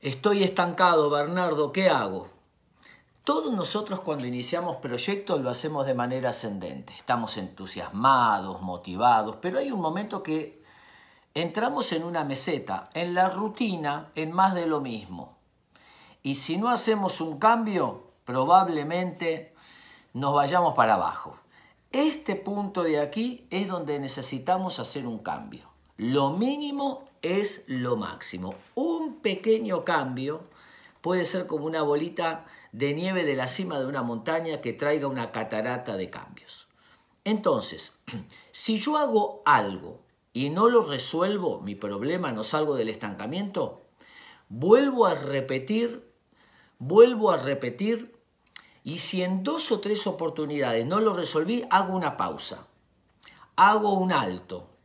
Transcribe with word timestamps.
Estoy 0.00 0.44
estancado, 0.44 1.10
Bernardo, 1.10 1.72
¿qué 1.72 1.88
hago? 1.90 2.28
Todos 3.24 3.52
nosotros 3.52 3.98
cuando 3.98 4.26
iniciamos 4.26 4.76
proyectos 4.76 5.40
lo 5.40 5.50
hacemos 5.50 5.86
de 5.86 5.94
manera 5.94 6.30
ascendente. 6.30 6.94
Estamos 6.96 7.36
entusiasmados, 7.36 8.62
motivados, 8.62 9.38
pero 9.42 9.58
hay 9.58 9.72
un 9.72 9.80
momento 9.80 10.22
que 10.22 10.62
entramos 11.34 11.90
en 11.90 12.04
una 12.04 12.22
meseta, 12.22 12.90
en 12.94 13.12
la 13.12 13.28
rutina, 13.28 14.12
en 14.14 14.30
más 14.30 14.54
de 14.54 14.68
lo 14.68 14.80
mismo. 14.80 15.36
Y 16.22 16.36
si 16.36 16.58
no 16.58 16.68
hacemos 16.68 17.20
un 17.20 17.40
cambio, 17.40 18.12
probablemente 18.24 19.52
nos 20.14 20.32
vayamos 20.32 20.74
para 20.74 20.94
abajo. 20.94 21.36
Este 21.90 22.36
punto 22.36 22.84
de 22.84 23.00
aquí 23.00 23.48
es 23.50 23.66
donde 23.66 23.98
necesitamos 23.98 24.78
hacer 24.78 25.08
un 25.08 25.18
cambio. 25.18 25.68
Lo 25.98 26.30
mínimo 26.30 27.08
es 27.22 27.64
lo 27.66 27.96
máximo. 27.96 28.54
Un 28.76 29.20
pequeño 29.20 29.84
cambio 29.84 30.42
puede 31.00 31.26
ser 31.26 31.48
como 31.48 31.66
una 31.66 31.82
bolita 31.82 32.46
de 32.70 32.94
nieve 32.94 33.24
de 33.24 33.34
la 33.34 33.48
cima 33.48 33.80
de 33.80 33.86
una 33.86 34.04
montaña 34.04 34.60
que 34.60 34.72
traiga 34.72 35.08
una 35.08 35.32
catarata 35.32 35.96
de 35.96 36.08
cambios. 36.08 36.68
Entonces, 37.24 37.98
si 38.52 38.78
yo 38.78 38.96
hago 38.96 39.42
algo 39.44 39.98
y 40.32 40.50
no 40.50 40.68
lo 40.68 40.86
resuelvo, 40.86 41.60
mi 41.62 41.74
problema, 41.74 42.30
no 42.30 42.44
salgo 42.44 42.76
del 42.76 42.90
estancamiento, 42.90 43.82
vuelvo 44.48 45.04
a 45.04 45.16
repetir, 45.16 46.08
vuelvo 46.78 47.32
a 47.32 47.38
repetir, 47.38 48.16
y 48.84 49.00
si 49.00 49.24
en 49.24 49.42
dos 49.42 49.72
o 49.72 49.80
tres 49.80 50.06
oportunidades 50.06 50.86
no 50.86 51.00
lo 51.00 51.12
resolví, 51.12 51.64
hago 51.70 51.96
una 51.96 52.16
pausa, 52.16 52.68
hago 53.56 53.94
un 53.94 54.12
alto, 54.12 54.77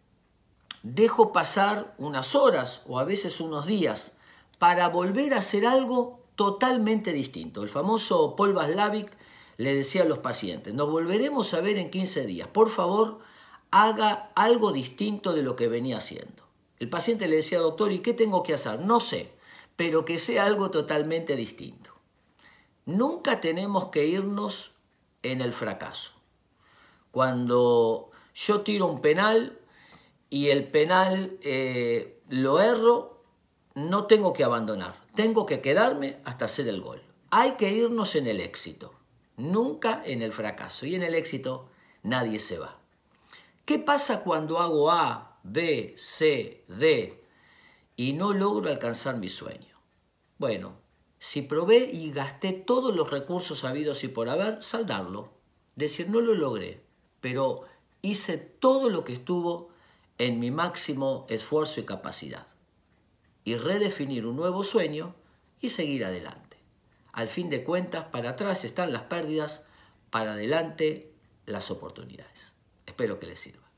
dejo 0.84 1.32
pasar 1.32 1.96
unas 1.98 2.36
horas 2.36 2.82
o 2.88 3.00
a 3.00 3.06
veces 3.06 3.40
unos 3.40 3.66
días 3.66 4.18
para 4.60 4.90
volver 4.90 5.34
a 5.34 5.40
hacer 5.40 5.66
algo 5.66 6.20
totalmente 6.36 7.12
distinto. 7.14 7.64
El 7.64 7.70
famoso 7.70 8.36
Paul 8.36 8.54
Vaslavic 8.54 9.12
le 9.58 9.76
decía 9.76 10.04
a 10.04 10.06
los 10.06 10.20
pacientes, 10.20 10.74
nos 10.74 10.90
volveremos 10.90 11.54
a 11.54 11.62
ver 11.62 11.78
en 11.78 11.90
15 11.90 12.26
días, 12.26 12.48
por 12.48 12.70
favor, 12.70 13.20
haga 13.72 14.32
algo 14.36 14.72
distinto 14.72 15.34
de 15.34 15.44
lo 15.44 15.56
que 15.56 15.68
venía 15.68 15.98
haciendo. 15.98 16.44
El 16.80 16.90
paciente 16.90 17.28
le 17.28 17.38
decía, 17.38 17.60
doctor, 17.60 17.92
¿y 17.92 18.00
qué 18.00 18.14
tengo 18.14 18.44
que 18.44 18.54
hacer? 18.54 18.80
No 18.80 19.00
sé, 19.00 19.32
pero 19.76 20.06
que 20.06 20.20
sea 20.20 20.46
algo 20.46 20.70
totalmente 20.70 21.36
distinto. 21.36 21.92
Nunca 22.86 23.40
tenemos 23.40 23.88
que 23.88 24.06
irnos 24.06 24.74
en 25.22 25.40
el 25.40 25.54
fracaso. 25.54 26.12
Cuando 27.12 28.12
yo 28.36 28.62
tiro 28.62 28.88
un 28.88 29.00
penal 29.00 29.60
y 30.34 30.50
el 30.50 30.68
penal 30.68 31.38
eh, 31.44 32.20
lo 32.28 32.60
erro, 32.60 33.24
no 33.76 34.08
tengo 34.08 34.34
que 34.34 34.44
abandonar, 34.44 35.00
tengo 35.14 35.46
que 35.46 35.62
quedarme 35.62 36.22
hasta 36.26 36.46
hacer 36.46 36.68
el 36.68 36.82
gol. 36.82 37.04
Hay 37.30 37.52
que 37.52 37.72
irnos 37.72 38.16
en 38.16 38.26
el 38.26 38.40
éxito, 38.40 38.96
nunca 39.38 40.02
en 40.04 40.24
el 40.24 40.34
fracaso. 40.34 40.88
Y 40.88 40.96
en 40.96 41.04
el 41.04 41.14
éxito 41.14 41.70
nadie 42.02 42.40
se 42.40 42.58
va. 42.58 42.80
¿Qué 43.64 43.78
pasa 43.78 44.24
cuando 44.24 44.58
hago 44.58 44.90
A, 44.90 45.38
B, 45.44 45.94
C, 46.00 46.66
D 46.68 47.24
y 47.96 48.14
no 48.14 48.34
logro 48.34 48.72
alcanzar 48.72 49.18
mi 49.18 49.30
sueño? 49.30 49.78
Bueno, 50.40 50.78
si 51.20 51.44
probé 51.44 51.92
y 51.94 52.12
gasté 52.12 52.54
todos 52.54 52.96
los 52.96 53.12
recursos 53.12 53.64
habidos 53.66 54.04
y 54.04 54.08
por 54.08 54.30
haber, 54.30 54.64
saldarlo. 54.64 55.30
Decir, 55.76 56.10
no 56.10 56.22
lo 56.22 56.34
logré, 56.34 56.82
pero 57.22 57.66
hice 58.02 58.40
todo 58.40 58.90
lo 58.90 59.04
que 59.04 59.14
estuvo 59.14 59.73
en 60.18 60.40
mi 60.40 60.52
máximo 60.52 61.26
esfuerzo 61.30 61.80
y 61.80 61.86
capacidad. 61.86 62.48
Y 63.44 63.56
redefinir 63.56 64.26
un 64.26 64.36
nuevo 64.36 64.64
sueño 64.64 65.16
y 65.60 65.70
seguir 65.70 66.06
adelante. 66.06 66.58
Al 67.12 67.30
fin 67.30 67.50
de 67.50 67.64
cuentas, 67.64 68.06
para 68.06 68.32
atrás 68.32 68.64
están 68.64 68.94
las 68.94 69.04
pérdidas, 69.04 69.66
para 70.10 70.34
adelante 70.34 71.12
las 71.46 71.72
oportunidades. 71.72 72.54
Espero 72.86 73.20
que 73.20 73.28
les 73.28 73.40
sirva. 73.40 73.73